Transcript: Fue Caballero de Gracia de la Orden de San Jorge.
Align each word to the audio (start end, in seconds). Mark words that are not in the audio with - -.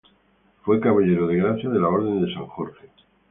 Fue 0.63 0.79
Caballero 0.79 1.27
de 1.27 1.35
Gracia 1.35 1.69
de 1.69 1.79
la 1.79 1.87
Orden 1.89 2.25
de 2.25 2.33
San 2.33 2.47
Jorge. 2.47 2.89